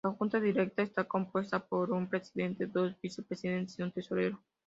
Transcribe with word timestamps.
La 0.03 0.09
junta 0.13 0.39
directiva 0.39 0.83
está 0.83 1.03
compuesta 1.03 1.59
por 1.63 1.91
un 1.91 2.09
presidente, 2.09 2.65
dos 2.65 2.95
vicepresidentes 3.03 3.77
y 3.77 3.83
un 3.83 3.91
tesorero. 3.91 4.41